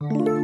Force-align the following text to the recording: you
you 0.00 0.37